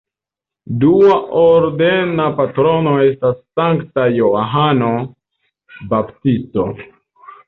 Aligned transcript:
Dua 0.83 1.15
ordena 1.41 2.23
patrono 2.39 2.93
estas 3.07 3.35
Sankta 3.61 4.05
Johano 4.13 4.89
Baptisto. 5.93 6.67